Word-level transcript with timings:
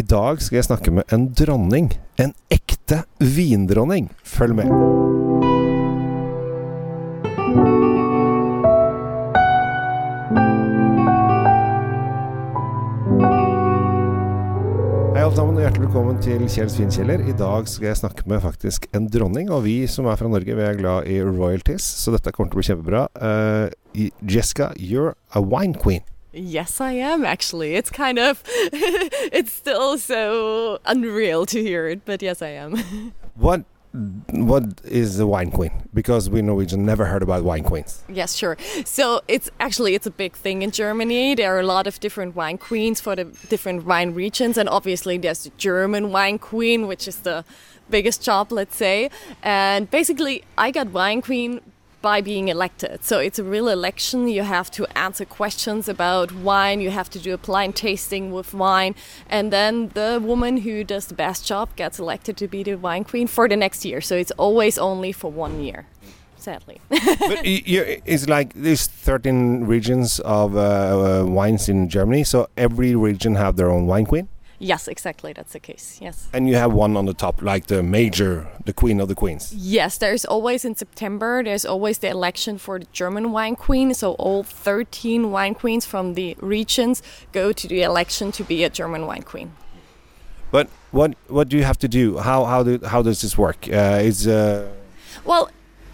I 0.00 0.02
dag 0.06 0.38
skal 0.40 0.56
jeg 0.56 0.64
snakke 0.64 0.92
med 0.96 1.12
en 1.12 1.26
dronning. 1.36 1.90
En 2.16 2.30
ekte 2.48 3.02
vindronning. 3.20 4.06
Følg 4.24 4.54
med. 4.56 4.70
Hei 15.10 15.20
alle 15.20 15.36
sammen 15.36 15.58
og 15.58 15.66
hjertelig 15.66 15.84
velkommen 15.84 16.22
til 16.24 16.46
Kjells 16.48 16.78
vinkjeller. 16.80 17.26
I 17.28 17.34
dag 17.36 17.68
skal 17.68 17.90
jeg 17.90 18.00
snakke 18.00 18.24
med 18.30 18.40
faktisk 18.46 18.86
en 18.96 19.10
dronning. 19.12 19.50
Og 19.52 19.66
vi 19.66 19.82
som 19.90 20.08
er 20.08 20.16
fra 20.16 20.30
Norge, 20.32 20.56
vi 20.56 20.64
er 20.64 20.80
glad 20.80 21.10
i 21.12 21.18
royalties, 21.26 21.84
så 22.06 22.16
dette 22.16 22.32
kommer 22.32 22.54
til 22.54 22.56
å 22.56 22.62
bli 22.62 22.70
kjempebra. 22.70 23.04
Uh, 23.20 24.08
Jessica, 24.24 24.72
you're 24.80 25.12
a 25.36 25.44
wine 25.44 25.76
queen. 25.76 26.06
Yes, 26.32 26.80
I 26.80 26.92
am 26.92 27.24
actually. 27.24 27.74
It's 27.74 27.90
kind 27.90 28.18
of, 28.18 28.42
it's 28.46 29.52
still 29.52 29.98
so 29.98 30.78
unreal 30.84 31.46
to 31.46 31.60
hear 31.60 31.88
it, 31.88 32.04
but 32.04 32.22
yes, 32.22 32.40
I 32.42 32.48
am. 32.48 32.76
what 33.34 33.64
what 33.92 34.80
is 34.84 35.16
the 35.16 35.26
wine 35.26 35.50
queen? 35.50 35.72
Because 35.92 36.30
we 36.30 36.42
Norwegian 36.42 36.86
never 36.86 37.06
heard 37.06 37.24
about 37.24 37.42
wine 37.42 37.64
queens. 37.64 38.04
Yes, 38.08 38.36
sure. 38.36 38.56
So 38.84 39.20
it's 39.26 39.50
actually 39.58 39.96
it's 39.96 40.06
a 40.06 40.12
big 40.12 40.34
thing 40.34 40.62
in 40.62 40.70
Germany. 40.70 41.34
There 41.34 41.54
are 41.56 41.58
a 41.58 41.66
lot 41.66 41.88
of 41.88 41.98
different 41.98 42.36
wine 42.36 42.56
queens 42.56 43.00
for 43.00 43.16
the 43.16 43.24
different 43.48 43.84
wine 43.84 44.14
regions, 44.14 44.56
and 44.56 44.68
obviously 44.68 45.18
there's 45.18 45.42
the 45.44 45.50
German 45.56 46.12
wine 46.12 46.38
queen, 46.38 46.86
which 46.86 47.08
is 47.08 47.16
the 47.20 47.44
biggest 47.90 48.22
job, 48.22 48.52
let's 48.52 48.76
say. 48.76 49.10
And 49.42 49.90
basically, 49.90 50.44
I 50.56 50.70
got 50.70 50.90
wine 50.90 51.20
queen 51.20 51.60
by 52.02 52.20
being 52.20 52.48
elected. 52.48 53.04
So 53.04 53.18
it's 53.18 53.38
a 53.38 53.44
real 53.44 53.68
election. 53.68 54.28
You 54.28 54.42
have 54.42 54.70
to 54.72 54.86
answer 54.96 55.24
questions 55.24 55.88
about 55.88 56.32
wine. 56.32 56.80
You 56.80 56.90
have 56.90 57.10
to 57.10 57.18
do 57.18 57.34
a 57.34 57.38
blind 57.38 57.76
tasting 57.76 58.32
with 58.32 58.54
wine. 58.54 58.94
And 59.28 59.52
then 59.52 59.88
the 59.88 60.20
woman 60.22 60.58
who 60.58 60.84
does 60.84 61.06
the 61.06 61.14
best 61.14 61.46
job 61.46 61.74
gets 61.76 61.98
elected 61.98 62.36
to 62.38 62.48
be 62.48 62.62
the 62.62 62.76
wine 62.76 63.04
queen 63.04 63.26
for 63.26 63.48
the 63.48 63.56
next 63.56 63.84
year. 63.84 64.00
So 64.00 64.16
it's 64.16 64.32
always 64.32 64.78
only 64.78 65.12
for 65.12 65.30
one 65.30 65.62
year. 65.62 65.86
Sadly, 66.36 66.80
but 66.88 67.40
it's 67.44 68.26
like 68.26 68.54
there's 68.54 68.86
13 68.86 69.64
regions 69.64 70.20
of 70.20 70.56
uh, 70.56 71.20
uh, 71.20 71.26
wines 71.26 71.68
in 71.68 71.90
Germany, 71.90 72.24
so 72.24 72.48
every 72.56 72.96
region 72.96 73.34
have 73.34 73.56
their 73.56 73.70
own 73.70 73.86
wine 73.86 74.06
queen. 74.06 74.26
Yes, 74.62 74.88
exactly. 74.88 75.32
That's 75.32 75.54
the 75.54 75.58
case. 75.58 75.98
Yes. 76.02 76.28
And 76.34 76.46
you 76.46 76.56
have 76.56 76.74
one 76.74 76.94
on 76.94 77.06
the 77.06 77.14
top, 77.14 77.40
like 77.40 77.66
the 77.68 77.82
major, 77.82 78.46
the 78.66 78.74
queen 78.74 79.00
of 79.00 79.08
the 79.08 79.14
queens. 79.14 79.54
Yes, 79.54 79.96
there's 79.96 80.26
always 80.26 80.66
in 80.66 80.76
September, 80.76 81.42
there's 81.42 81.64
always 81.64 81.98
the 81.98 82.08
election 82.08 82.58
for 82.58 82.78
the 82.78 82.86
German 82.92 83.32
wine 83.32 83.56
queen. 83.56 83.94
So 83.94 84.12
all 84.12 84.42
13 84.42 85.30
wine 85.30 85.54
queens 85.54 85.86
from 85.86 86.12
the 86.12 86.36
regions 86.40 87.02
go 87.32 87.52
to 87.52 87.66
the 87.66 87.82
election 87.82 88.32
to 88.32 88.44
be 88.44 88.62
a 88.62 88.68
German 88.68 89.06
wine 89.06 89.22
queen. 89.22 89.52
But 90.50 90.68
what 90.90 91.14
what 91.28 91.48
do 91.48 91.56
you 91.56 91.64
have 91.64 91.78
to 91.78 91.88
do? 91.88 92.18
How 92.18 92.44
how 92.44 92.62
do 92.62 92.80
how 92.84 93.02
does 93.02 93.22
this 93.22 93.38
work? 93.38 93.66
Uh, 93.66 94.00
is 94.02 94.26
uh 94.28 94.68
well, 95.24 95.50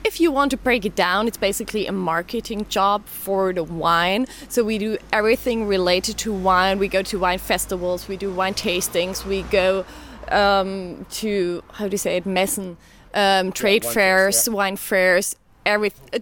if 0.06 0.20
you 0.20 0.30
want 0.30 0.52
to 0.52 0.56
break 0.56 0.84
it 0.84 0.94
down, 0.94 1.26
it's 1.26 1.36
basically 1.36 1.86
a 1.88 1.92
marketing 1.92 2.64
job 2.68 3.06
for 3.06 3.52
the 3.52 3.64
wine. 3.64 4.26
So 4.48 4.62
we 4.62 4.78
do 4.78 4.98
everything 5.12 5.66
related 5.66 6.16
to 6.18 6.32
wine. 6.32 6.78
We 6.78 6.86
go 6.86 7.02
to 7.02 7.18
wine 7.18 7.38
festivals, 7.38 8.06
we 8.06 8.16
do 8.16 8.32
wine 8.32 8.54
tastings, 8.54 9.24
we 9.24 9.42
go 9.42 9.84
um, 10.28 11.04
to 11.22 11.62
how 11.72 11.88
do 11.88 11.92
you 11.92 11.98
say 11.98 12.16
it, 12.18 12.24
messen, 12.24 12.76
um, 13.14 13.50
trade 13.50 13.82
yeah, 13.82 13.90
fairs, 13.90 14.36
fairs 14.36 14.48
yeah. 14.48 14.54
wine 14.54 14.76
fairs, 14.76 15.36
every. 15.66 15.92
Uh, 16.12 16.20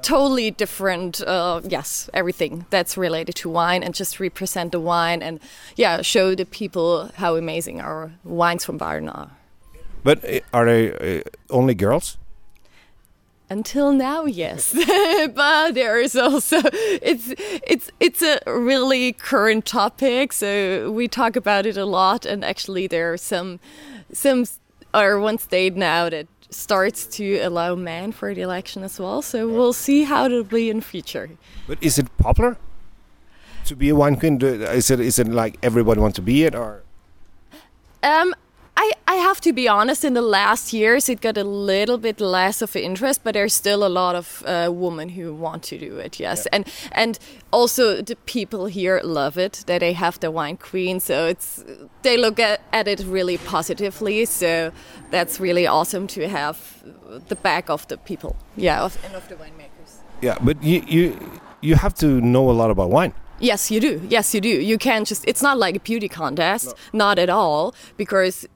totally 0.00 0.52
different 0.52 1.20
uh, 1.22 1.60
yes 1.64 2.08
everything 2.14 2.64
that's 2.70 2.96
related 2.96 3.34
to 3.34 3.48
wine 3.48 3.82
and 3.82 3.96
just 3.96 4.20
represent 4.20 4.70
the 4.70 4.78
wine 4.78 5.20
and 5.22 5.40
yeah 5.74 6.00
show 6.02 6.36
the 6.36 6.44
people 6.44 7.10
how 7.16 7.34
amazing 7.34 7.80
our 7.80 8.12
wines 8.22 8.64
from 8.64 8.78
Bayern 8.78 9.12
are 9.12 9.32
but 10.04 10.24
uh, 10.24 10.38
are 10.52 10.66
they 10.66 11.18
uh, 11.18 11.22
only 11.50 11.74
girls 11.74 12.16
until 13.50 13.92
now 13.92 14.24
yes. 14.24 14.72
But 15.34 15.74
there 15.74 16.00
is 16.00 16.16
also 16.16 16.60
it's 16.64 17.32
it's 17.38 17.90
it's 18.00 18.22
a 18.22 18.38
really 18.46 19.12
current 19.12 19.64
topic 19.64 20.32
so 20.32 20.90
we 20.90 21.08
talk 21.08 21.36
about 21.36 21.66
it 21.66 21.76
a 21.76 21.84
lot 21.84 22.26
and 22.26 22.44
actually 22.44 22.86
there 22.86 23.12
are 23.12 23.16
some 23.16 23.60
some 24.12 24.44
or 24.94 25.20
one 25.20 25.38
state 25.38 25.76
now 25.76 26.08
that 26.08 26.26
starts 26.50 27.06
to 27.06 27.38
allow 27.38 27.74
men 27.74 28.10
for 28.10 28.34
the 28.34 28.40
election 28.40 28.82
as 28.82 28.98
well 28.98 29.20
so 29.22 29.46
we'll 29.46 29.72
see 29.74 30.04
how 30.04 30.24
it'll 30.26 30.44
be 30.44 30.70
in 30.70 30.80
future. 30.80 31.30
But 31.66 31.78
is 31.82 31.98
it 31.98 32.06
popular 32.18 32.56
to 33.66 33.76
be 33.76 33.90
a 33.90 33.94
wine 33.94 34.16
queen? 34.16 34.40
Is 34.40 34.90
it 34.90 35.00
is 35.00 35.18
it 35.18 35.28
like 35.28 35.58
everybody 35.62 36.00
wants 36.00 36.16
to 36.16 36.22
be 36.22 36.44
it 36.44 36.54
or? 36.54 36.82
Um 38.02 38.34
I, 38.80 38.92
I 39.08 39.14
have 39.16 39.40
to 39.40 39.52
be 39.52 39.66
honest, 39.66 40.04
in 40.04 40.14
the 40.14 40.22
last 40.22 40.72
years 40.72 41.08
it 41.08 41.20
got 41.20 41.36
a 41.36 41.42
little 41.42 41.98
bit 41.98 42.20
less 42.20 42.62
of 42.62 42.76
interest, 42.76 43.24
but 43.24 43.34
there's 43.34 43.52
still 43.52 43.84
a 43.84 43.88
lot 43.88 44.14
of 44.14 44.44
uh, 44.46 44.70
women 44.72 45.08
who 45.08 45.34
want 45.34 45.64
to 45.64 45.78
do 45.78 45.98
it, 45.98 46.20
yes. 46.20 46.46
Yeah. 46.46 46.56
And 46.56 46.64
and 46.92 47.18
also 47.50 48.02
the 48.02 48.14
people 48.26 48.66
here 48.66 49.00
love 49.02 49.36
it, 49.36 49.64
that 49.66 49.80
they 49.80 49.94
have 49.94 50.20
the 50.20 50.30
wine 50.30 50.56
queen, 50.56 51.00
so 51.00 51.26
it's 51.26 51.64
they 52.02 52.16
look 52.16 52.38
at, 52.38 52.60
at 52.72 52.86
it 52.86 53.00
really 53.00 53.38
positively, 53.38 54.24
so 54.26 54.70
that's 55.10 55.40
really 55.40 55.66
awesome 55.66 56.06
to 56.06 56.28
have 56.28 56.56
the 57.28 57.36
back 57.36 57.68
of 57.68 57.86
the 57.88 57.96
people, 57.96 58.36
yeah, 58.56 58.84
of, 58.84 58.96
and 59.04 59.16
of 59.16 59.28
the 59.28 59.34
winemakers. 59.34 59.98
Yeah, 60.22 60.38
but 60.40 60.62
you, 60.62 60.84
you, 60.86 61.40
you 61.62 61.74
have 61.74 61.94
to 61.94 62.06
know 62.20 62.48
a 62.48 62.54
lot 62.54 62.70
about 62.70 62.90
wine. 62.90 63.12
Yes, 63.40 63.70
you 63.70 63.80
do. 63.80 64.00
Yes, 64.08 64.34
you 64.34 64.40
do. 64.40 64.48
You 64.48 64.78
can't 64.78 65.06
just. 65.06 65.24
It's 65.26 65.42
not 65.42 65.58
like 65.58 65.76
a 65.76 65.80
beauty 65.80 66.08
contest, 66.08 66.66
no. 66.92 67.06
not 67.06 67.18
at 67.18 67.30
all, 67.30 67.72
because 67.96 68.46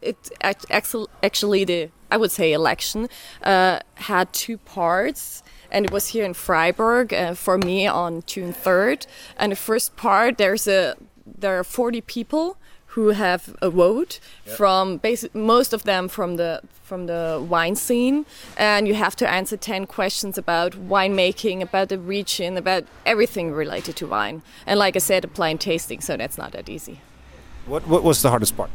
it 0.00 0.30
actually 0.40 1.64
the 1.64 1.90
I 2.10 2.16
would 2.18 2.30
say 2.30 2.52
election 2.52 3.08
uh, 3.42 3.80
had 3.94 4.32
two 4.34 4.58
parts, 4.58 5.42
and 5.70 5.86
it 5.86 5.90
was 5.90 6.08
here 6.08 6.24
in 6.24 6.34
Freiburg 6.34 7.14
uh, 7.14 7.34
for 7.34 7.56
me 7.56 7.86
on 7.86 8.22
June 8.26 8.52
third. 8.52 9.06
And 9.38 9.52
the 9.52 9.56
first 9.56 9.96
part, 9.96 10.36
there's 10.36 10.68
a 10.68 10.96
there 11.26 11.58
are 11.58 11.64
forty 11.64 12.02
people 12.02 12.58
who 12.92 13.08
have 13.08 13.56
a 13.62 13.70
vote 13.70 14.20
yep. 14.44 14.56
from 14.56 14.98
basic, 14.98 15.34
most 15.34 15.72
of 15.72 15.84
them 15.84 16.08
from 16.08 16.36
the 16.36 16.60
from 16.82 17.06
the 17.06 17.42
wine 17.48 17.74
scene 17.74 18.26
and 18.58 18.86
you 18.86 18.92
have 18.92 19.16
to 19.16 19.26
answer 19.26 19.56
10 19.56 19.86
questions 19.86 20.36
about 20.36 20.72
winemaking 20.72 21.62
about 21.62 21.88
the 21.88 21.98
region 21.98 22.58
about 22.58 22.84
everything 23.06 23.50
related 23.50 23.96
to 23.96 24.06
wine 24.06 24.42
and 24.66 24.78
like 24.78 24.94
i 24.94 24.98
said 24.98 25.24
a 25.24 25.26
blind 25.26 25.58
tasting 25.58 26.02
so 26.02 26.18
that's 26.18 26.36
not 26.36 26.52
that 26.52 26.68
easy 26.68 27.00
what 27.64 27.86
what 27.88 28.02
was 28.02 28.20
the 28.20 28.28
hardest 28.28 28.54
part 28.58 28.68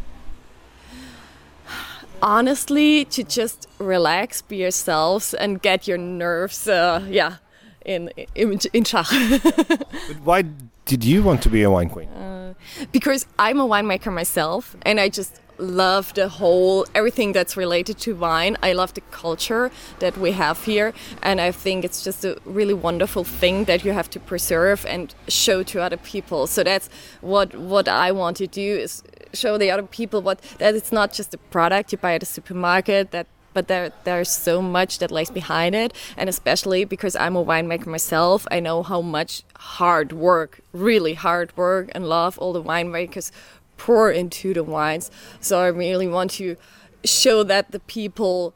honestly 2.21 3.05
to 3.05 3.23
just 3.23 3.67
relax 3.79 4.41
be 4.41 4.57
yourselves 4.57 5.33
and 5.33 5.61
get 5.61 5.87
your 5.87 5.97
nerves 5.97 6.67
uh, 6.67 7.05
yeah 7.09 7.37
in 7.85 8.09
in, 8.35 8.59
in 8.73 8.83
check. 8.83 9.05
Why 10.23 10.43
did 10.85 11.03
you 11.03 11.23
want 11.23 11.41
to 11.43 11.49
be 11.49 11.63
a 11.63 11.69
wine 11.69 11.89
queen? 11.89 12.09
Uh, 12.09 12.53
because 12.91 13.25
i'm 13.39 13.59
a 13.59 13.67
winemaker 13.67 14.13
myself 14.13 14.75
and 14.83 14.99
i 14.99 15.09
just 15.09 15.41
love 15.59 16.13
the 16.13 16.29
whole 16.29 16.85
everything 16.93 17.33
that's 17.33 17.57
related 17.57 17.97
to 17.97 18.15
wine. 18.15 18.55
I 18.61 18.73
love 18.73 18.93
the 18.93 19.01
culture 19.09 19.71
that 19.99 20.15
we 20.17 20.31
have 20.33 20.63
here 20.65 20.93
and 21.23 21.41
i 21.41 21.51
think 21.51 21.83
it's 21.83 22.03
just 22.03 22.23
a 22.25 22.37
really 22.45 22.73
wonderful 22.73 23.23
thing 23.23 23.65
that 23.65 23.83
you 23.83 23.91
have 23.91 24.09
to 24.11 24.19
preserve 24.19 24.85
and 24.85 25.15
show 25.27 25.63
to 25.63 25.81
other 25.81 25.97
people. 25.97 26.47
So 26.47 26.63
that's 26.63 26.89
what 27.21 27.55
what 27.55 27.87
i 27.87 28.11
want 28.11 28.37
to 28.37 28.47
do 28.47 28.77
is 28.77 29.03
show 29.37 29.57
the 29.57 29.71
other 29.71 29.83
people 29.83 30.21
what 30.21 30.41
that 30.59 30.75
it's 30.75 30.91
not 30.91 31.13
just 31.13 31.33
a 31.33 31.37
product 31.55 31.91
you 31.91 31.97
buy 31.97 32.13
at 32.15 32.23
a 32.23 32.25
supermarket 32.25 33.11
that 33.11 33.27
but 33.57 33.67
there 33.69 33.91
there's 34.03 34.29
so 34.29 34.61
much 34.61 34.99
that 34.99 35.09
lies 35.09 35.31
behind 35.31 35.73
it. 35.73 35.91
And 36.15 36.29
especially 36.29 36.85
because 36.85 37.15
I'm 37.15 37.35
a 37.35 37.43
winemaker 37.43 37.87
myself 37.87 38.45
I 38.51 38.59
know 38.59 38.83
how 38.83 39.01
much 39.01 39.41
hard 39.79 40.13
work 40.13 40.59
really 40.73 41.15
hard 41.15 41.57
work 41.57 41.89
and 41.95 42.07
love 42.07 42.37
all 42.37 42.53
the 42.53 42.61
winemakers 42.61 43.31
pour 43.77 44.11
into 44.11 44.53
the 44.53 44.63
wines. 44.63 45.09
So 45.39 45.59
I 45.59 45.69
really 45.69 46.07
want 46.07 46.29
to 46.31 46.55
show 47.03 47.41
that 47.43 47.71
the 47.71 47.79
people 47.79 48.53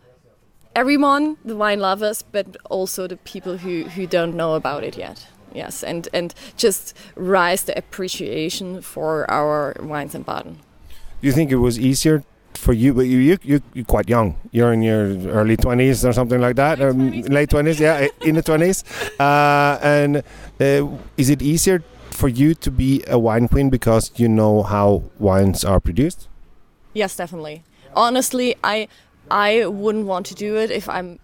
everyone 0.75 1.38
the 1.44 1.55
wine 1.55 1.79
lovers 1.79 2.21
but 2.21 2.45
also 2.69 3.07
the 3.07 3.17
people 3.17 3.57
who 3.57 3.85
who 3.95 4.05
don't 4.05 4.35
know 4.35 4.53
about 4.53 4.83
it 4.83 4.95
yet. 4.97 5.25
Yes 5.51 5.83
and 5.83 6.07
and 6.13 6.35
just 6.57 6.95
rise 7.15 7.63
the 7.63 7.75
appreciation 7.75 8.81
for 8.81 9.29
our 9.31 9.75
wines 9.81 10.13
in 10.13 10.21
Baden 10.21 10.59
you 11.21 11.31
think 11.31 11.51
it 11.51 11.57
was 11.57 11.79
easier 11.79 12.23
for 12.53 12.73
you 12.73 12.94
but 12.94 13.03
you, 13.03 13.18
you 13.18 13.38
you 13.44 13.62
you're 13.73 13.85
quite 13.85 14.09
young. 14.09 14.35
You're 14.51 14.73
in 14.73 14.81
your 14.81 15.06
early 15.29 15.57
20s 15.57 16.07
or 16.07 16.13
something 16.13 16.39
like 16.39 16.56
that. 16.57 16.79
Late 16.79 16.94
20s, 16.94 17.29
late 17.29 17.50
20s 17.50 17.79
yeah 17.79 18.07
in 18.21 18.35
the 18.35 18.44
20s 18.44 18.83
uh, 19.19 19.79
and 19.81 20.18
uh, 20.18 20.97
is 21.18 21.29
it 21.29 21.41
easier 21.41 21.83
for 22.12 22.27
you 22.27 22.53
to 22.56 22.69
be 22.69 23.03
a 23.07 23.18
wine 23.18 23.47
queen 23.47 23.69
because 23.69 24.12
you 24.15 24.27
know 24.27 24.63
how 24.63 25.03
wines 25.18 25.63
are 25.63 25.79
produced? 25.79 26.27
Yes 26.94 27.15
definitely. 27.15 27.63
Honestly 27.95 28.56
i 28.63 28.88
i 29.29 29.65
wouldn't 29.65 30.06
want 30.06 30.25
to 30.25 30.35
do 30.35 30.57
it 30.57 30.71
if 30.71 30.88
i'm 30.89 31.19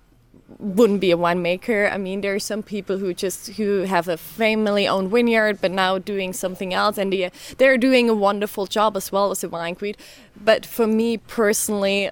wouldn't 0.60 1.02
be 1.02 1.12
a 1.12 1.18
winemaker. 1.18 1.92
I 1.92 1.98
mean, 1.98 2.22
there 2.22 2.34
are 2.34 2.40
some 2.40 2.64
people 2.64 2.98
who 2.98 3.14
just 3.14 3.48
who 3.58 3.82
have 3.82 4.08
a 4.08 4.18
family-owned 4.18 5.12
vineyard, 5.12 5.60
but 5.62 5.72
now 5.72 5.98
doing 5.98 6.34
something 6.34 6.74
else, 6.74 6.98
and 6.98 7.12
they, 7.12 7.32
they're 7.58 7.78
doing 7.78 8.10
a 8.10 8.14
wonderful 8.14 8.66
job 8.66 8.96
as 8.96 9.12
well 9.12 9.32
as 9.32 9.44
a 9.44 9.50
wine 9.50 9.76
queen. 9.76 9.96
But 10.36 10.66
for 10.66 10.88
me 10.88 11.18
personally, 11.18 12.10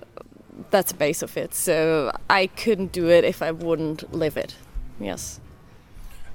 that's 0.69 0.91
the 0.91 0.97
base 0.97 1.21
of 1.21 1.37
it. 1.37 1.53
So 1.53 2.11
I 2.29 2.47
couldn't 2.47 2.91
do 2.91 3.09
it 3.09 3.23
if 3.23 3.41
I 3.41 3.51
wouldn't 3.51 4.13
live 4.13 4.37
it. 4.37 4.55
Yes. 4.99 5.39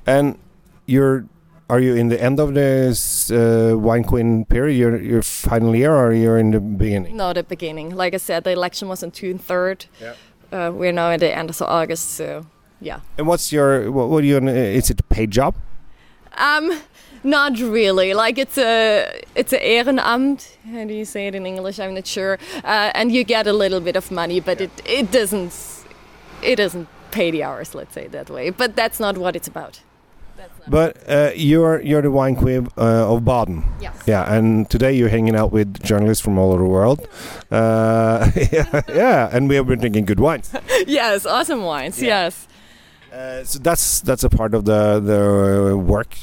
And 0.07 0.39
you're 0.87 1.27
are 1.71 1.79
you 1.79 1.95
in 1.95 2.09
the 2.09 2.21
end 2.21 2.41
of 2.41 2.55
this 2.55 3.31
uh, 3.31 3.75
wine 3.79 4.03
queen 4.03 4.45
period? 4.45 4.77
You're, 4.77 5.01
you're 5.01 5.23
final 5.23 5.77
year, 5.77 5.95
or 5.95 6.13
you're 6.13 6.37
in 6.37 6.51
the 6.51 6.59
beginning? 6.59 7.17
No, 7.17 7.33
the 7.33 7.45
beginning. 7.45 7.95
Like 7.95 8.13
I 8.13 8.17
said, 8.17 8.43
the 8.43 8.51
election 8.51 8.89
was 8.89 9.05
on 9.05 9.13
June 9.13 9.39
third. 9.39 9.87
Yeah. 10.01 10.15
Uh, 10.53 10.71
we're 10.75 10.93
now 10.93 11.11
at 11.11 11.21
the 11.21 11.37
end 11.37 11.51
of 11.51 11.63
August, 11.63 12.11
so 12.11 12.47
yeah. 12.81 13.01
And 13.19 13.27
what's 13.27 13.53
your 13.53 13.91
what, 13.91 14.09
what 14.09 14.25
are 14.25 14.27
you? 14.27 14.39
Is 14.49 14.91
it 14.91 15.01
a 15.01 15.05
paid 15.05 15.31
job? 15.31 15.55
Um, 16.37 16.81
not 17.23 17.59
really. 17.59 18.15
Like 18.15 18.39
it's 18.39 18.59
a 18.59 19.23
it's 19.35 19.53
a 19.53 19.59
ehrenamt. 19.59 20.57
How 20.71 20.85
do 20.85 20.95
you 20.95 21.05
say 21.05 21.27
it 21.29 21.35
in 21.35 21.47
English? 21.47 21.79
I'm 21.79 21.95
not 21.95 22.07
sure. 22.07 22.39
Uh, 22.65 22.91
and 22.95 23.13
you 23.13 23.25
get 23.25 23.47
a 23.47 23.53
little 23.53 23.81
bit 23.81 23.97
of 23.97 24.11
money, 24.11 24.41
but 24.41 24.61
it 24.61 24.71
it 24.85 25.11
doesn't 25.13 25.53
it 26.43 26.57
doesn't 26.57 26.89
pay 27.11 27.31
the 27.31 27.43
hours. 27.43 27.75
Let's 27.75 27.95
say 27.95 28.09
that 28.09 28.31
way. 28.31 28.51
But 28.51 28.77
that's 28.77 28.99
not 28.99 29.19
what 29.19 29.37
it's 29.37 29.49
about. 29.49 29.81
But 30.69 30.97
uh, 31.09 31.33
you're 31.35 31.81
you're 31.81 32.03
the 32.03 32.11
wine 32.11 32.37
queen 32.37 32.69
uh, 32.77 33.13
of 33.13 33.25
Baden. 33.25 33.65
Yes. 33.81 33.97
Yeah, 34.07 34.33
and 34.33 34.69
today 34.71 34.93
you're 34.93 35.09
hanging 35.09 35.35
out 35.35 35.53
with 35.53 35.83
journalists 35.83 36.23
from 36.23 36.39
all 36.39 36.53
over 36.53 36.63
the 36.63 36.69
world. 36.69 37.09
Uh, 37.51 38.31
yeah, 38.53 38.81
yeah, 38.89 39.29
and 39.33 39.49
we 39.49 39.57
have 39.57 39.67
been 39.67 39.81
drinking 39.81 40.05
good 40.05 40.21
wines. 40.21 40.55
yes, 40.87 41.27
awesome 41.27 41.65
wines. 41.65 42.01
Yeah. 42.01 42.25
Yes. 42.25 42.47
Uh, 43.13 43.43
so 43.43 43.59
that's 43.59 44.01
that's 44.03 44.23
a 44.23 44.31
part 44.31 44.55
of 44.55 44.65
the 44.67 45.01
the 45.01 45.77
work 45.77 46.17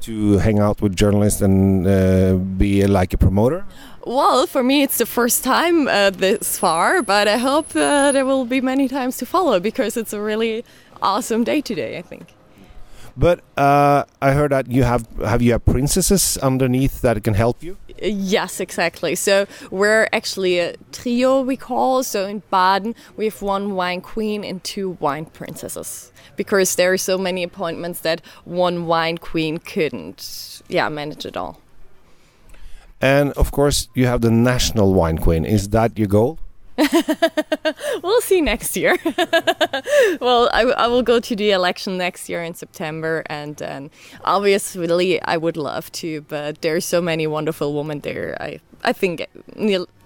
to 0.00 0.38
hang 0.38 0.58
out 0.58 0.80
with 0.80 0.96
journalists 0.96 1.42
and 1.42 1.86
uh, 1.86 2.36
be 2.56 2.86
like 2.86 3.12
a 3.12 3.18
promoter. 3.18 3.66
Well, 4.06 4.46
for 4.46 4.62
me, 4.62 4.82
it's 4.82 4.96
the 4.96 5.04
first 5.04 5.44
time 5.44 5.88
uh, 5.88 6.08
this 6.08 6.58
far, 6.58 7.02
but 7.02 7.28
I 7.28 7.36
hope 7.36 7.76
uh, 7.76 8.12
there 8.12 8.24
will 8.24 8.46
be 8.46 8.62
many 8.62 8.88
times 8.88 9.18
to 9.18 9.26
follow 9.26 9.60
because 9.60 9.98
it's 9.98 10.14
a 10.14 10.20
really 10.20 10.64
awesome 11.02 11.44
day 11.44 11.60
today. 11.60 11.98
I 11.98 12.02
think. 12.02 12.37
But 13.18 13.40
uh, 13.56 14.04
I 14.22 14.30
heard 14.30 14.52
that 14.52 14.70
you 14.70 14.84
have 14.84 15.04
have 15.18 15.42
you 15.42 15.50
have 15.52 15.64
princesses 15.64 16.38
underneath 16.38 17.00
that 17.02 17.24
can 17.24 17.34
help 17.34 17.60
you. 17.64 17.76
Yes, 18.00 18.60
exactly. 18.60 19.16
So 19.16 19.46
we're 19.72 20.08
actually 20.12 20.60
a 20.60 20.76
trio, 20.92 21.40
we 21.42 21.56
call. 21.56 22.04
So 22.04 22.28
in 22.28 22.42
Baden, 22.48 22.94
we 23.16 23.24
have 23.24 23.42
one 23.42 23.74
wine 23.74 24.02
queen 24.02 24.44
and 24.44 24.62
two 24.62 24.96
wine 25.00 25.24
princesses 25.24 26.12
because 26.36 26.76
there 26.76 26.92
are 26.92 26.98
so 26.98 27.18
many 27.18 27.42
appointments 27.42 28.00
that 28.00 28.20
one 28.44 28.86
wine 28.86 29.18
queen 29.18 29.58
couldn't, 29.58 30.62
yeah, 30.68 30.88
manage 30.88 31.26
it 31.26 31.36
all. 31.36 31.60
And 33.00 33.32
of 33.32 33.50
course, 33.50 33.88
you 33.94 34.06
have 34.06 34.20
the 34.20 34.30
national 34.30 34.94
wine 34.94 35.18
queen. 35.18 35.44
Is 35.44 35.70
that 35.70 35.98
your 35.98 36.08
goal? 36.08 36.38
we'll 38.02 38.20
see 38.20 38.40
next 38.40 38.76
year. 38.76 38.96
well, 40.20 40.48
I, 40.52 40.62
I, 40.76 40.86
will 40.86 41.02
go 41.02 41.18
to 41.18 41.34
the 41.34 41.50
election 41.50 41.98
next 41.98 42.28
year 42.28 42.42
in 42.42 42.54
September, 42.54 43.24
and 43.26 43.56
then 43.56 43.90
obviously 44.24 45.20
I 45.22 45.36
would 45.36 45.56
love 45.56 45.90
to, 45.92 46.20
but 46.22 46.62
there's 46.62 46.84
so 46.84 47.00
many 47.00 47.26
wonderful 47.26 47.74
women 47.74 48.00
there. 48.00 48.36
I 48.40 48.60
I 48.84 48.92
think 48.92 49.26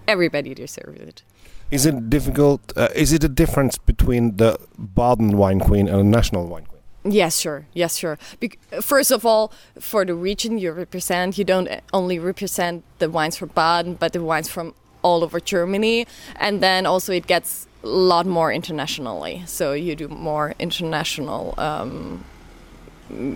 everybody 0.09 0.55
deserves 0.55 1.01
it. 1.01 1.23
Is 1.71 1.85
it 1.85 2.09
difficult? 2.09 2.73
Uh, 2.77 2.89
is 2.95 3.13
it 3.13 3.23
a 3.25 3.29
difference 3.29 3.77
between 3.77 4.37
the 4.37 4.59
Baden 4.79 5.37
wine 5.37 5.61
queen 5.61 5.89
and 5.89 6.01
a 6.01 6.05
national 6.05 6.47
wine 6.47 6.65
queen? 6.65 6.83
Yes, 7.05 7.39
sure. 7.39 7.67
Yes, 7.75 7.97
sure. 7.97 8.19
Be 8.41 8.53
first 8.81 9.11
of 9.11 9.27
all, 9.27 9.53
for 9.79 10.05
the 10.05 10.15
region 10.15 10.59
you 10.59 10.73
represent, 10.73 11.37
you 11.37 11.45
don't 11.45 11.69
only 11.93 12.19
represent 12.19 12.85
the 12.99 13.11
wines 13.11 13.37
from 13.37 13.51
Baden, 13.51 13.95
but 13.95 14.13
the 14.13 14.23
wines 14.23 14.49
from 14.49 14.75
all 15.03 15.23
over 15.23 15.41
Germany, 15.41 16.07
and 16.37 16.63
then 16.63 16.87
also 16.87 17.13
it 17.13 17.27
gets 17.27 17.67
a 17.83 17.87
lot 17.87 18.27
more 18.27 18.53
internationally. 18.53 19.43
So 19.47 19.73
you 19.73 19.97
do 19.97 20.09
more 20.09 20.55
international. 20.59 21.55
Um, 21.59 22.25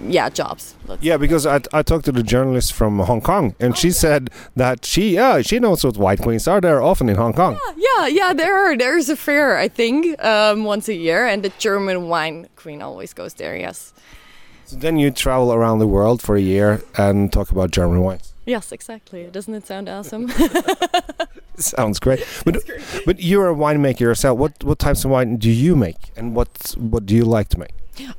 yeah, 0.07 0.31
jobs. 0.31 0.75
Yeah, 1.01 1.17
because 1.17 1.45
I, 1.47 1.61
I 1.73 1.83
talked 1.83 2.07
to 2.07 2.13
the 2.13 2.23
journalist 2.23 2.73
from 2.73 2.99
Hong 3.01 3.21
Kong, 3.21 3.55
and 3.61 3.73
oh, 3.73 3.77
she 3.77 3.89
yeah. 3.89 3.95
said 3.95 4.31
that 4.55 4.85
she 4.85 5.15
yeah 5.15 5.43
she 5.43 5.59
knows 5.59 5.85
what 5.85 5.97
wine 5.97 6.17
queens 6.17 6.49
are. 6.49 6.61
They're 6.61 6.83
often 6.83 7.09
in 7.09 7.17
Hong 7.17 7.35
Kong. 7.35 7.59
Yeah, 7.77 7.77
yeah, 7.77 8.07
yeah 8.07 8.33
there 8.33 8.57
are. 8.57 8.77
There's 8.77 9.09
a 9.09 9.17
fair 9.17 9.59
I 9.59 9.69
think 9.69 10.23
um, 10.25 10.65
once 10.65 10.89
a 10.89 10.95
year, 10.95 11.27
and 11.27 11.43
the 11.43 11.53
German 11.59 12.09
wine 12.09 12.49
queen 12.57 12.81
always 12.81 13.12
goes 13.12 13.35
there. 13.35 13.57
Yes. 13.57 13.93
So 14.65 14.77
then 14.77 14.99
you 14.99 15.11
travel 15.11 15.53
around 15.53 15.79
the 15.79 15.87
world 15.87 16.23
for 16.23 16.37
a 16.37 16.41
year 16.41 16.83
and 16.97 17.33
talk 17.33 17.51
about 17.51 17.71
German 17.71 18.01
wines. 18.01 18.33
Yes, 18.47 18.73
exactly. 18.73 19.25
Doesn't 19.25 19.53
it 19.55 19.67
sound 19.67 19.89
awesome? 19.89 20.29
Sounds 21.57 21.99
great. 21.99 22.25
But 22.45 22.63
but 23.05 23.21
you're 23.21 23.51
a 23.51 23.55
winemaker 23.55 24.01
yourself. 24.01 24.39
What 24.39 24.63
what 24.63 24.79
types 24.79 25.05
of 25.05 25.11
wine 25.11 25.37
do 25.37 25.51
you 25.51 25.75
make, 25.75 26.13
and 26.17 26.35
what 26.35 26.75
what 26.79 27.07
do 27.07 27.15
you 27.15 27.25
like 27.25 27.49
to 27.51 27.59
make? 27.59 27.73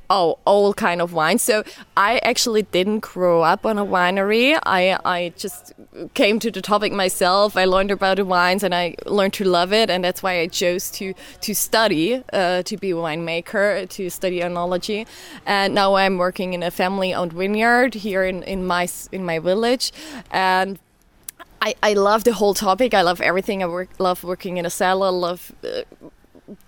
Oh, 0.09 0.39
all 0.45 0.73
kind 0.73 1.01
of 1.01 1.13
wine. 1.13 1.39
So 1.39 1.63
I 1.95 2.19
actually 2.19 2.63
didn't 2.63 2.99
grow 2.99 3.41
up 3.41 3.65
on 3.65 3.77
a 3.77 3.85
winery. 3.85 4.57
I 4.65 4.97
I 5.05 5.33
just 5.37 5.73
came 6.13 6.39
to 6.39 6.51
the 6.51 6.61
topic 6.61 6.93
myself. 6.93 7.55
I 7.57 7.65
learned 7.65 7.91
about 7.91 8.17
the 8.17 8.25
wines 8.25 8.63
and 8.63 8.73
I 8.73 8.95
learned 9.05 9.33
to 9.33 9.43
love 9.43 9.73
it, 9.73 9.89
and 9.89 10.03
that's 10.03 10.23
why 10.23 10.39
I 10.39 10.47
chose 10.47 10.89
to 10.91 11.13
to 11.41 11.53
study 11.53 12.23
uh, 12.33 12.63
to 12.63 12.77
be 12.77 12.91
a 12.91 12.95
winemaker, 12.95 13.87
to 13.89 14.09
study 14.09 14.39
enology. 14.39 15.05
And 15.45 15.73
now 15.73 15.95
I'm 15.95 16.17
working 16.17 16.53
in 16.53 16.63
a 16.63 16.71
family-owned 16.71 17.33
vineyard 17.33 17.93
here 17.95 18.23
in, 18.23 18.43
in 18.43 18.65
my 18.65 18.87
in 19.11 19.25
my 19.25 19.39
village, 19.39 19.91
and 20.31 20.79
I, 21.61 21.75
I 21.81 21.93
love 21.93 22.23
the 22.23 22.33
whole 22.33 22.53
topic. 22.53 22.93
I 22.93 23.01
love 23.01 23.19
everything. 23.19 23.63
I 23.63 23.65
work, 23.65 23.89
love 23.99 24.23
working 24.23 24.57
in 24.57 24.65
a 24.65 24.69
cellar. 24.69 25.11
Love 25.11 25.51
uh, 25.63 25.81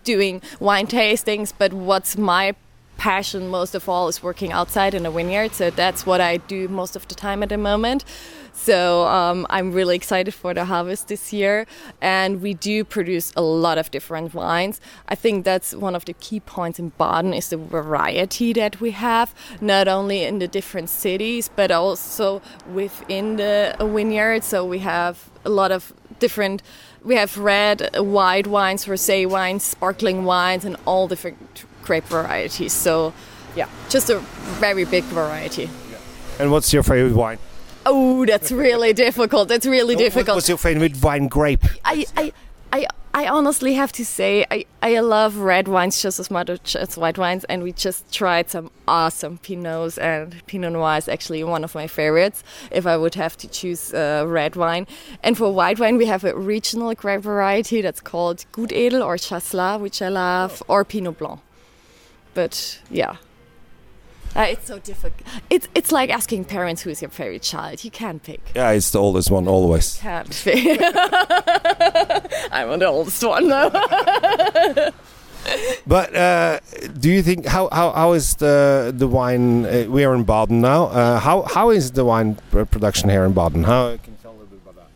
doing 0.03 0.41
wine 0.59 0.87
tastings. 0.87 1.53
But 1.57 1.73
what's 1.73 2.17
my 2.17 2.55
passion 2.99 3.47
most 3.47 3.73
of 3.73 3.89
all 3.89 4.07
is 4.09 4.21
working 4.21 4.51
outside 4.51 4.93
in 4.93 5.05
a 5.05 5.11
vineyard. 5.11 5.53
So 5.53 5.71
that's 5.71 6.05
what 6.05 6.21
I 6.21 6.37
do 6.37 6.67
most 6.67 6.95
of 6.95 7.07
the 7.07 7.15
time 7.15 7.41
at 7.41 7.49
the 7.49 7.57
moment. 7.57 8.03
So 8.53 9.07
um, 9.07 9.47
I'm 9.49 9.71
really 9.71 9.95
excited 9.95 10.33
for 10.33 10.53
the 10.53 10.65
harvest 10.65 11.07
this 11.07 11.31
year, 11.31 11.65
and 12.01 12.41
we 12.41 12.53
do 12.53 12.83
produce 12.83 13.31
a 13.37 13.41
lot 13.41 13.77
of 13.77 13.89
different 13.89 14.33
wines. 14.33 14.81
I 15.07 15.15
think 15.15 15.45
that's 15.45 15.73
one 15.73 15.95
of 15.95 16.03
the 16.03 16.13
key 16.13 16.41
points 16.41 16.77
in 16.77 16.89
Baden 16.97 17.33
is 17.33 17.49
the 17.49 17.57
variety 17.57 18.51
that 18.53 18.81
we 18.81 18.91
have, 18.91 19.33
not 19.61 19.87
only 19.87 20.23
in 20.23 20.39
the 20.39 20.47
different 20.47 20.89
cities 20.89 21.49
but 21.55 21.71
also 21.71 22.41
within 22.73 23.37
the 23.37 23.75
vineyard. 23.79 24.43
So 24.43 24.65
we 24.65 24.79
have 24.79 25.29
a 25.45 25.49
lot 25.49 25.71
of 25.71 25.93
different. 26.19 26.61
We 27.01 27.15
have 27.15 27.37
red, 27.37 27.97
white 27.97 28.47
wines, 28.47 28.85
rosé 28.85 29.25
wines, 29.25 29.63
sparkling 29.63 30.25
wines, 30.25 30.65
and 30.65 30.75
all 30.85 31.07
different 31.07 31.63
grape 31.89 32.05
varieties. 32.05 32.71
So, 32.71 33.13
yeah, 33.55 33.67
just 33.89 34.11
a 34.11 34.19
very 34.61 34.85
big 34.85 35.03
variety. 35.05 35.67
And 36.39 36.51
what's 36.51 36.71
your 36.71 36.83
favorite 36.83 37.15
wine? 37.15 37.39
Oh, 37.83 38.27
that's 38.27 38.51
really 38.51 38.93
difficult. 39.07 39.47
That's 39.47 39.65
really 39.65 39.95
difficult. 39.95 40.35
What's 40.35 40.49
your 40.49 40.59
favorite 40.59 41.01
wine 41.01 41.27
grape? 41.27 41.65
I, 41.83 42.05
I, 42.15 42.31
I, 42.71 42.85
I 43.11 43.27
honestly 43.27 43.73
have 43.73 43.91
to 43.93 44.05
say 44.05 44.45
I, 44.51 44.65
I 44.83 44.99
love 44.99 45.37
red 45.37 45.67
wines 45.67 45.99
just 45.99 46.19
as 46.19 46.29
much 46.29 46.75
as 46.75 46.95
white 46.95 47.17
wines, 47.17 47.43
and 47.45 47.63
we 47.63 47.71
just 47.71 48.13
tried 48.13 48.51
some 48.51 48.69
awesome 48.87 49.39
Pinots, 49.39 49.97
and 49.97 50.45
Pinot 50.45 50.73
Noir 50.73 50.97
is 50.97 51.09
actually 51.09 51.43
one 51.43 51.63
of 51.63 51.73
my 51.73 51.87
favorites. 51.87 52.43
If 52.69 52.85
I 52.85 52.97
would 52.97 53.15
have 53.15 53.35
to 53.37 53.47
choose 53.47 53.95
uh, 53.95 54.25
red 54.27 54.55
wine, 54.55 54.85
and 55.23 55.35
for 55.35 55.51
white 55.51 55.79
wine 55.79 55.97
we 55.97 56.05
have 56.05 56.23
a 56.23 56.37
regional 56.37 56.93
grape 56.93 57.21
variety 57.21 57.81
that's 57.81 57.99
called 57.99 58.45
Gutedel 58.53 59.03
or 59.03 59.15
Chasselas, 59.15 59.81
which 59.81 60.03
I 60.03 60.09
love, 60.09 60.61
or 60.67 60.85
Pinot 60.85 61.17
Blanc 61.17 61.39
but 62.33 62.79
yeah. 62.89 63.17
Uh, 64.35 64.41
it's 64.41 64.67
so 64.67 64.77
difficult. 64.79 65.27
It's 65.49 65.67
it's 65.73 65.91
like 65.91 66.11
asking 66.11 66.45
parents 66.45 66.83
who's 66.83 67.01
your 67.01 67.09
favorite 67.09 67.41
child. 67.41 67.83
You 67.83 67.89
can't 67.89 68.21
pick. 68.21 68.39
Yeah, 68.55 68.69
it's 68.71 68.91
the 68.91 68.99
oldest 68.99 69.31
one 69.31 69.47
always. 69.47 69.97
Can't 69.97 70.29
pick. 70.29 70.79
I'm 72.51 72.77
the 72.77 72.85
oldest 72.87 73.23
one 73.23 73.47
though. 73.47 73.69
but 75.87 76.15
uh, 76.15 76.59
do 76.99 77.09
you 77.09 77.23
think 77.23 77.47
how, 77.47 77.69
how, 77.71 77.91
how 77.91 78.13
is 78.13 78.35
the 78.35 78.93
the 78.95 79.07
wine? 79.07 79.65
Uh, 79.65 79.85
we 79.89 80.03
are 80.03 80.13
in 80.13 80.23
Baden 80.23 80.61
now. 80.61 80.85
Uh, 80.85 81.19
how 81.19 81.41
how 81.43 81.71
is 81.71 81.91
the 81.91 82.05
wine 82.05 82.35
production 82.51 83.09
here 83.09 83.25
in 83.25 83.33
Baden? 83.33 83.63
How 83.63 83.97
can 83.97 84.13
you 84.13 84.17
tell 84.21 84.31
a 84.31 84.33
little 84.33 84.47
bit 84.47 84.59
about 84.63 84.89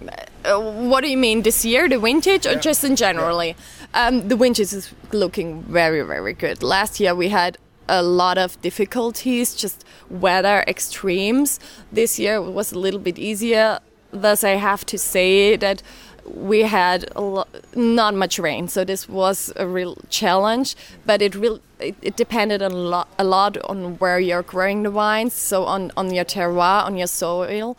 that? 0.00 0.30
Uh, 0.44 0.60
what 0.60 1.02
do 1.02 1.10
you 1.10 1.16
mean 1.16 1.42
this 1.42 1.64
year, 1.64 1.88
the 1.88 1.98
vintage, 1.98 2.46
or 2.46 2.52
yeah. 2.52 2.60
just 2.60 2.84
in 2.84 2.96
generally? 2.96 3.56
Yeah. 3.94 4.08
Um, 4.08 4.28
the 4.28 4.36
vintage 4.36 4.72
is 4.72 4.92
looking 5.12 5.62
very, 5.62 6.02
very 6.02 6.32
good. 6.32 6.62
Last 6.62 7.00
year 7.00 7.14
we 7.14 7.28
had 7.28 7.58
a 7.88 8.02
lot 8.02 8.38
of 8.38 8.60
difficulties, 8.60 9.54
just 9.54 9.84
weather 10.10 10.64
extremes. 10.66 11.60
This 11.92 12.18
year 12.18 12.40
was 12.40 12.72
a 12.72 12.78
little 12.78 13.00
bit 13.00 13.18
easier. 13.18 13.80
Thus, 14.10 14.44
I 14.44 14.50
have 14.50 14.84
to 14.86 14.98
say 14.98 15.56
that 15.56 15.82
we 16.26 16.62
had 16.62 17.14
lo- 17.16 17.46
not 17.74 18.14
much 18.14 18.38
rain, 18.38 18.68
so 18.68 18.84
this 18.84 19.08
was 19.08 19.52
a 19.56 19.66
real 19.66 19.96
challenge. 20.08 20.74
But 21.06 21.20
it 21.22 21.34
really 21.34 21.60
it, 21.80 21.96
it 22.02 22.16
depended 22.16 22.62
a 22.62 22.68
lot 22.68 23.08
a 23.18 23.24
lot 23.24 23.56
on 23.64 23.96
where 23.98 24.18
you're 24.18 24.42
growing 24.42 24.82
the 24.84 24.90
wines, 24.90 25.34
so 25.34 25.64
on 25.64 25.90
on 25.96 26.14
your 26.14 26.24
terroir, 26.24 26.84
on 26.84 26.96
your 26.96 27.06
soil. 27.08 27.76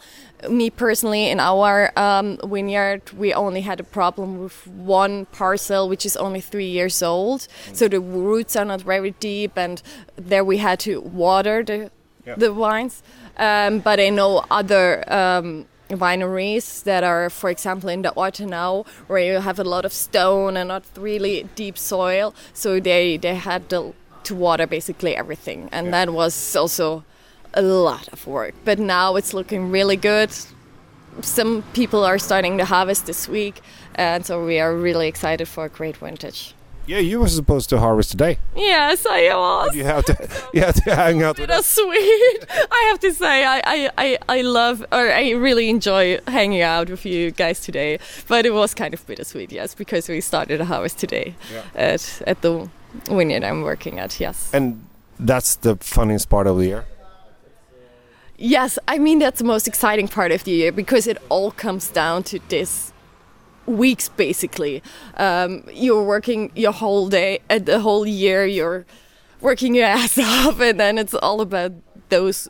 Me 0.49 0.69
personally, 0.69 1.29
in 1.29 1.39
our 1.39 1.91
um, 1.97 2.37
vineyard, 2.43 3.01
we 3.17 3.33
only 3.33 3.61
had 3.61 3.79
a 3.79 3.83
problem 3.83 4.37
with 4.43 4.67
one 4.67 5.25
parcel, 5.27 5.89
which 5.89 6.05
is 6.05 6.15
only 6.17 6.41
three 6.41 6.67
years 6.67 7.01
old. 7.01 7.47
So 7.73 7.87
the 7.87 7.99
roots 7.99 8.55
are 8.55 8.65
not 8.65 8.81
very 8.81 9.11
deep, 9.19 9.57
and 9.57 9.81
there 10.17 10.43
we 10.43 10.57
had 10.57 10.79
to 10.81 11.01
water 11.01 11.63
the 11.63 11.89
Yeah. 12.27 12.35
the 12.37 12.51
wines. 12.53 13.01
Um, 13.37 13.79
but 13.83 13.99
I 13.99 14.09
know 14.09 14.43
other 14.49 15.03
um, 15.11 15.65
wineries 15.89 16.83
that 16.83 17.03
are, 17.03 17.29
for 17.29 17.49
example, 17.49 17.89
in 17.89 18.01
the 18.01 18.11
Ortenau, 18.17 18.87
where 19.07 19.19
you 19.19 19.39
have 19.39 19.59
a 19.59 19.63
lot 19.63 19.85
of 19.85 19.93
stone 19.93 20.57
and 20.57 20.69
not 20.69 20.83
really 20.97 21.47
deep 21.55 21.77
soil. 21.77 22.33
So 22.53 22.79
they, 22.79 23.17
they 23.17 23.35
had 23.35 23.69
to, 23.69 23.93
to 24.23 24.35
water 24.35 24.65
basically 24.65 25.15
everything. 25.15 25.69
And 25.71 25.93
that 25.93 26.11
was 26.11 26.55
also 26.55 27.03
a 27.53 27.61
lot 27.61 28.07
of 28.09 28.25
work. 28.25 28.55
But 28.65 28.79
now 28.79 29.15
it's 29.15 29.33
looking 29.33 29.69
really 29.69 29.95
good. 29.97 30.31
Some 31.21 31.63
people 31.73 32.03
are 32.03 32.17
starting 32.17 32.57
to 32.57 32.65
harvest 32.65 33.05
this 33.05 33.27
week. 33.27 33.61
And 33.93 34.25
so 34.25 34.43
we 34.43 34.59
are 34.59 34.75
really 34.75 35.07
excited 35.07 35.47
for 35.47 35.65
a 35.65 35.69
great 35.69 35.97
vintage. 35.97 36.54
Yeah, 36.87 36.99
you 36.99 37.19
were 37.19 37.27
supposed 37.27 37.69
to 37.71 37.79
harvest 37.79 38.11
today. 38.11 38.37
Yes, 38.55 39.05
I 39.09 39.33
was. 39.33 39.75
You 39.75 39.85
have 39.85 40.05
to, 40.05 40.29
you 40.53 40.61
have 40.61 40.75
to 40.83 40.95
hang 40.95 41.23
out 41.23 41.39
with 41.39 41.49
of 41.49 41.65
sweet. 41.65 42.45
I 42.71 42.85
have 42.89 42.99
to 42.99 43.11
say, 43.13 43.43
I, 43.43 43.61
I, 43.65 43.89
I, 43.97 44.17
I 44.29 44.41
love, 44.41 44.81
or 44.91 45.11
I 45.11 45.31
really 45.31 45.69
enjoy 45.69 46.19
hanging 46.27 46.61
out 46.61 46.89
with 46.91 47.03
you 47.05 47.31
guys 47.31 47.59
today. 47.61 47.97
But 48.27 48.45
it 48.45 48.53
was 48.53 48.73
kind 48.75 48.93
of 48.93 49.05
bittersweet, 49.07 49.51
yes, 49.51 49.73
because 49.73 50.07
we 50.07 50.21
started 50.21 50.61
a 50.61 50.65
harvest 50.65 50.99
today 50.99 51.35
Yeah. 51.51 51.63
at 51.73 52.21
at 52.27 52.41
the 52.41 52.69
vineyard 53.09 53.43
I'm 53.43 53.61
working 53.63 53.99
at. 53.99 54.19
Yes. 54.19 54.51
And 54.53 54.85
that's 55.19 55.55
the 55.55 55.75
funniest 55.77 56.29
part 56.29 56.45
of 56.47 56.57
the 56.57 56.65
year. 56.65 56.85
Yes, 58.37 58.77
I 58.87 58.99
mean 58.99 59.19
that's 59.19 59.39
the 59.39 59.45
most 59.45 59.67
exciting 59.67 60.07
part 60.09 60.31
of 60.31 60.43
the 60.43 60.51
year 60.51 60.71
because 60.71 61.07
it 61.07 61.17
all 61.29 61.51
comes 61.51 61.89
down 61.89 62.23
to 62.23 62.39
this 62.49 62.91
weeks 63.65 64.09
basically. 64.09 64.81
Um, 65.17 65.63
you're 65.71 66.03
working 66.03 66.51
your 66.55 66.71
whole 66.71 67.09
day, 67.09 67.39
uh, 67.49 67.59
the 67.59 67.79
whole 67.79 68.05
year. 68.05 68.45
You're 68.45 68.85
working 69.41 69.75
your 69.75 69.85
ass 69.97 70.17
off, 70.17 70.59
and 70.59 70.79
then 70.79 70.97
it's 70.97 71.13
all 71.13 71.41
about 71.41 71.73
those 72.09 72.49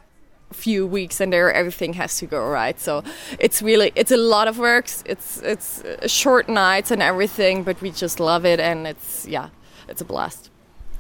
few 0.54 0.88
weeks, 0.88 1.20
and 1.20 1.34
there 1.34 1.52
everything 1.52 1.94
has 1.94 2.18
to 2.18 2.26
go 2.26 2.48
right. 2.48 2.80
So 2.80 3.04
it's 3.40 3.62
really 3.62 3.92
it's 3.96 4.12
a 4.12 4.18
lot 4.18 4.48
of 4.48 4.58
work. 4.58 4.86
It's 5.06 5.42
it's 5.42 5.84
short 6.08 6.50
nights 6.50 6.92
and 6.92 7.02
everything, 7.02 7.64
but 7.64 7.82
we 7.82 7.92
just 7.92 8.20
love 8.20 8.46
it, 8.46 8.60
and 8.60 8.88
it's 8.88 9.28
yeah, 9.28 9.50
it's 9.88 10.02
a 10.02 10.06
blast. 10.06 10.50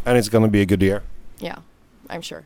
And 0.05 0.17
it's 0.17 0.29
going 0.29 0.43
to 0.43 0.49
be 0.49 0.61
a 0.61 0.65
good 0.65 0.81
year. 0.81 1.01
Yeah, 1.39 1.57
I'm 2.09 2.21
sure. 2.21 2.45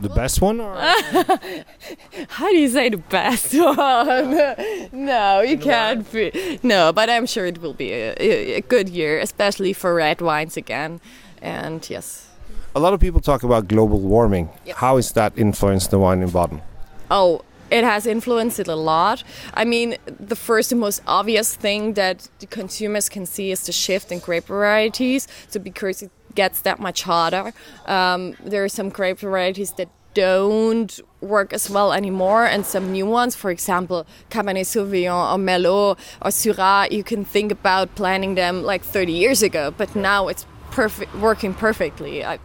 The 0.00 0.08
best 0.08 0.40
one? 0.40 0.60
Or? 0.60 0.74
How 2.28 2.48
do 2.50 2.56
you 2.56 2.68
say 2.68 2.88
the 2.88 2.98
best 2.98 3.52
one? 4.92 5.06
no, 5.06 5.40
you 5.40 5.58
can't 5.58 6.10
be. 6.12 6.60
No, 6.62 6.92
but 6.92 7.10
I'm 7.10 7.26
sure 7.26 7.46
it 7.46 7.60
will 7.60 7.74
be 7.74 7.92
a, 7.92 8.14
a, 8.56 8.60
good 8.60 8.88
year, 8.88 9.18
especially 9.18 9.72
for 9.72 9.94
red 9.94 10.20
wines 10.20 10.56
again. 10.56 11.00
And 11.42 11.88
yes. 11.90 12.28
A 12.76 12.80
lot 12.80 12.92
of 12.92 13.00
people 13.00 13.20
talk 13.20 13.42
about 13.42 13.66
global 13.66 13.98
warming. 13.98 14.50
Yes. 14.64 14.76
How 14.76 14.96
has 14.96 15.12
that 15.12 15.36
influenced 15.36 15.90
the 15.90 15.98
wine 15.98 16.22
in 16.22 16.30
Baden? 16.30 16.62
Oh, 17.10 17.42
it 17.70 17.84
has 17.84 18.06
influenced 18.06 18.60
it 18.60 18.68
a 18.68 18.76
lot. 18.76 19.24
I 19.54 19.64
mean, 19.64 19.96
the 20.06 20.36
first 20.36 20.72
and 20.72 20.80
most 20.80 21.02
obvious 21.06 21.54
thing 21.54 21.94
that 21.94 22.28
the 22.38 22.46
consumers 22.46 23.08
can 23.08 23.26
see 23.26 23.50
is 23.50 23.66
the 23.66 23.72
shift 23.72 24.12
in 24.12 24.20
grape 24.20 24.46
varieties. 24.46 25.26
So 25.48 25.60
because 25.60 26.02
it 26.02 26.10
gets 26.42 26.58
that 26.68 26.78
much 26.78 26.98
hotter, 27.02 27.46
um, 27.86 28.20
there 28.52 28.62
are 28.66 28.74
some 28.80 28.88
grape 28.98 29.18
varieties 29.18 29.72
that 29.78 29.88
don't 30.14 30.92
work 31.20 31.52
as 31.52 31.64
well 31.74 31.92
anymore, 31.92 32.44
and 32.44 32.64
some 32.74 32.86
new 32.98 33.06
ones, 33.20 33.32
for 33.42 33.50
example, 33.56 34.06
Cabernet 34.30 34.66
Sauvignon 34.72 35.24
or 35.32 35.38
Merlot 35.48 35.98
or 36.24 36.30
Syrah, 36.30 36.90
you 36.90 37.04
can 37.10 37.24
think 37.24 37.48
about 37.52 37.86
planting 37.94 38.34
them 38.34 38.54
like 38.62 38.82
30 38.82 39.12
years 39.12 39.42
ago, 39.42 39.64
but 39.80 39.94
now 39.94 40.28
it's 40.28 40.44
perfect, 40.70 41.14
working 41.28 41.54
perfectly. 41.54 42.24
I, 42.24 42.38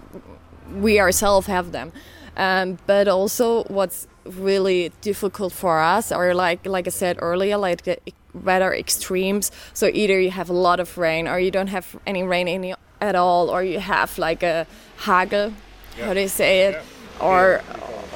we 0.85 0.99
ourselves 0.99 1.47
have 1.47 1.71
them. 1.71 1.91
Um, 2.35 2.77
but 2.87 3.07
also, 3.07 3.63
what's 3.77 4.07
really 4.25 4.91
difficult 5.01 5.53
for 5.53 5.75
us 5.97 6.11
are 6.11 6.33
like 6.33 6.65
like 6.65 6.87
I 6.87 6.93
said 7.03 7.15
earlier, 7.19 7.57
like 7.57 7.83
the 7.83 7.97
weather 8.33 8.73
extremes. 8.73 9.51
So 9.73 9.85
either 10.01 10.19
you 10.19 10.31
have 10.31 10.49
a 10.49 10.59
lot 10.67 10.79
of 10.79 10.97
rain, 10.97 11.27
or 11.27 11.37
you 11.39 11.51
don't 11.51 11.71
have 11.77 11.85
any 12.05 12.23
rain 12.23 12.47
any 12.47 12.73
at 13.03 13.15
all, 13.15 13.49
or 13.49 13.63
you 13.63 13.79
have 13.79 14.17
like 14.17 14.43
a 14.43 14.65
hagel, 15.05 15.53
how 15.99 16.13
do 16.13 16.21
you 16.21 16.27
say 16.27 16.67
it, 16.67 16.81
or 17.19 17.61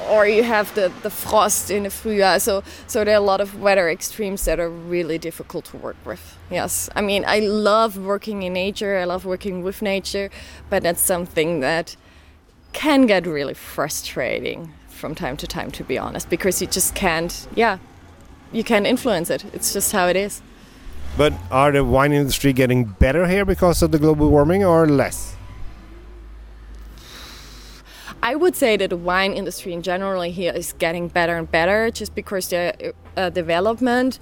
or 0.08 0.26
you 0.26 0.42
have 0.42 0.74
the, 0.74 0.90
the 1.02 1.10
frost 1.10 1.70
in 1.70 1.82
the 1.82 1.90
Frühjahr. 1.90 2.40
So 2.40 2.62
so 2.86 3.04
there 3.04 3.14
are 3.14 3.22
a 3.26 3.30
lot 3.32 3.40
of 3.40 3.60
weather 3.60 3.88
extremes 3.90 4.44
that 4.46 4.58
are 4.58 4.70
really 4.70 5.18
difficult 5.18 5.66
to 5.66 5.76
work 5.76 5.96
with. 6.04 6.22
Yes, 6.50 6.88
I 6.96 7.02
mean 7.02 7.24
I 7.26 7.40
love 7.40 7.96
working 7.96 8.42
in 8.42 8.52
nature. 8.54 8.96
I 8.96 9.04
love 9.04 9.24
working 9.24 9.62
with 9.62 9.82
nature, 9.82 10.30
but 10.70 10.82
that's 10.82 11.02
something 11.02 11.60
that 11.60 11.96
can 12.72 13.06
get 13.06 13.26
really 13.26 13.54
frustrating 13.54 14.72
from 14.88 15.14
time 15.14 15.36
to 15.36 15.46
time 15.46 15.70
to 15.70 15.84
be 15.84 15.96
honest 15.96 16.28
because 16.28 16.60
you 16.60 16.66
just 16.66 16.94
can't 16.94 17.46
yeah 17.54 17.78
you 18.52 18.64
can't 18.64 18.86
influence 18.86 19.30
it 19.30 19.44
it's 19.54 19.72
just 19.72 19.92
how 19.92 20.06
it 20.08 20.16
is 20.16 20.42
But 21.18 21.32
are 21.50 21.72
the 21.72 21.84
wine 21.84 22.12
industry 22.12 22.52
getting 22.52 22.84
better 22.84 23.26
here 23.26 23.44
because 23.44 23.82
of 23.82 23.90
the 23.90 23.98
global 23.98 24.30
warming 24.30 24.64
or 24.64 24.86
less? 24.86 25.34
i 28.20 28.34
would 28.34 28.56
say 28.56 28.76
that 28.76 28.90
the 28.90 28.96
wine 28.96 29.32
industry 29.32 29.72
in 29.72 29.80
general 29.80 30.22
here 30.22 30.52
is 30.52 30.72
getting 30.78 31.06
better 31.08 31.36
and 31.36 31.50
better 31.50 31.88
just 31.90 32.14
because 32.14 32.48
the 32.48 32.92
uh, 33.16 33.30
development. 33.30 34.18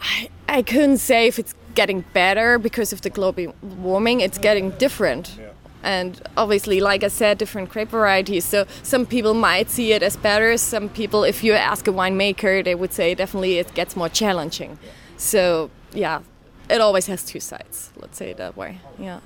I, 0.00 0.28
I 0.48 0.62
couldn't 0.62 0.98
say 0.98 1.26
if 1.26 1.38
it's 1.38 1.54
getting 1.74 2.04
better 2.12 2.58
because 2.58 2.92
of 2.92 3.00
the 3.00 3.10
global 3.10 3.54
warming. 3.62 4.20
It's 4.20 4.38
getting 4.38 4.70
different. 4.78 5.38
And 5.82 6.20
obviously 6.36 6.80
like 6.80 7.02
i 7.04 7.08
said 7.08 7.38
different 7.38 7.68
grape 7.70 7.90
varieties. 7.90 8.44
So 8.44 8.66
some 8.82 9.06
people 9.06 9.34
might 9.34 9.70
see 9.70 9.92
it 9.92 10.02
as 10.02 10.16
better. 10.16 10.56
Some 10.56 10.88
people 10.88 11.24
if 11.24 11.42
you 11.44 11.52
ask 11.52 11.88
a 11.88 11.92
winemaker 11.92 12.64
they 12.64 12.74
would 12.74 12.92
say 12.92 13.14
definitely 13.14 13.58
it 13.58 13.74
gets 13.74 13.96
more 13.96 14.08
challenging. 14.08 14.78
So 15.16 15.70
yeah 15.92 16.20
it 16.68 16.80
always 16.80 17.06
has 17.06 17.22
two 17.24 17.40
sides 17.40 17.90
let's 17.96 18.16
say 18.18 18.30
it 18.30 18.36
that 18.36 18.56
way 18.56 18.78
yeah 18.98 19.20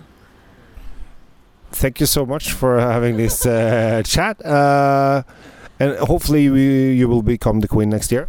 Thank 1.75 2.01
you 2.01 2.07
so 2.07 2.27
much 2.27 2.53
for 2.53 2.79
having 2.79 3.17
this 3.17 3.47
uh, 3.47 4.03
chat. 4.05 4.45
Uh, 4.45 5.23
and 5.81 5.97
hopefully 6.01 6.51
we, 6.51 6.93
you 6.93 7.09
will 7.09 7.23
become 7.23 7.61
the 7.61 7.67
queen 7.69 7.89
next 7.89 8.13
year. 8.13 8.29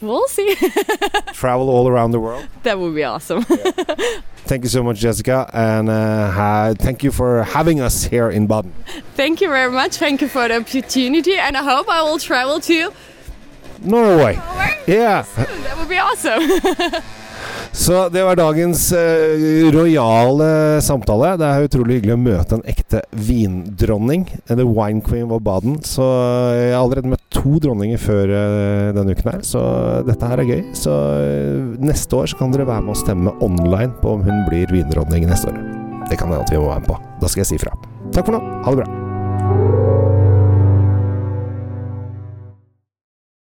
we'll 0.00 0.26
see 0.28 0.54
Travel 1.34 1.68
all 1.68 1.86
around 1.86 2.12
the 2.12 2.18
world. 2.20 2.46
that 2.62 2.78
would 2.78 2.94
be 2.94 3.04
awesome 3.04 3.44
Thank 4.48 4.62
you 4.64 4.70
so 4.70 4.82
much, 4.82 4.98
Jessica, 5.00 5.50
and 5.52 5.90
uh, 5.90 6.30
ha- 6.30 6.72
thank 6.78 7.02
you 7.04 7.12
for 7.12 7.42
having 7.44 7.80
us 7.80 8.04
here 8.04 8.30
in 8.30 8.46
Baden. 8.46 8.72
thank 9.16 9.40
you 9.42 9.48
very 9.50 9.70
much 9.70 9.96
thank 9.98 10.22
you 10.22 10.28
for 10.28 10.48
the 10.48 10.56
opportunity 10.56 11.36
and 11.36 11.56
i 11.58 11.62
hope 11.62 11.88
i 11.90 12.00
will 12.02 12.18
travel 12.18 12.58
to 12.60 12.90
Norway. 13.82 14.36
Norway 14.36 14.78
Yeah. 14.86 15.26
that 15.36 15.76
would 15.76 15.88
be 15.90 15.98
awesome 15.98 16.40
Så 17.76 18.08
det 18.08 18.22
var 18.24 18.38
dagens 18.38 18.92
uh, 18.92 19.70
rojale 19.74 20.80
samtale. 20.82 21.34
Det 21.36 21.44
er 21.44 21.66
utrolig 21.68 21.98
hyggelig 21.98 22.14
å 22.16 22.22
møte 22.22 22.56
en 22.56 22.64
ekte 22.72 23.02
vindronning. 23.12 24.24
The 24.48 24.64
Wine 24.64 25.04
Queen 25.04 25.28
of 25.28 25.44
Baden. 25.44 25.76
Så 25.84 26.06
jeg 26.56 26.72
har 26.72 26.80
allerede 26.80 27.12
møtt 27.12 27.24
to 27.36 27.60
dronninger 27.60 28.00
før 28.00 28.32
uh, 28.32 28.96
denne 28.96 29.12
uken 29.12 29.32
her, 29.34 29.44
så 29.44 29.62
dette 30.08 30.32
her 30.32 30.40
er 30.40 30.52
gøy. 30.54 30.66
Så 30.72 30.96
uh, 30.96 31.76
neste 31.84 32.16
år 32.16 32.32
så 32.32 32.40
kan 32.40 32.54
dere 32.56 32.68
være 32.68 32.88
med 32.88 32.96
og 32.96 33.02
stemme 33.04 33.36
online 33.44 33.92
på 34.00 34.16
om 34.16 34.24
hun 34.24 34.46
blir 34.48 34.72
vindronning 34.72 35.28
neste 35.28 35.52
år. 35.52 35.60
Det 36.08 36.16
kan 36.16 36.32
hende 36.32 36.46
at 36.46 36.54
vi 36.54 36.62
må 36.62 36.70
være 36.70 36.86
med 36.86 36.94
på. 36.94 37.02
Da 37.20 37.28
skal 37.28 37.44
jeg 37.44 37.52
si 37.52 37.66
fra. 37.66 37.76
Takk 38.08 38.30
for 38.30 38.38
nå. 38.38 38.46
Ha 38.64 38.72
det 38.72 38.86
bra. 38.86 39.05